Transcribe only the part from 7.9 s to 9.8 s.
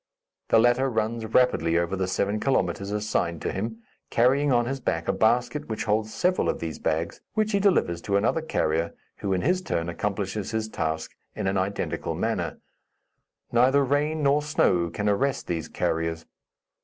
to another carrier, who, in his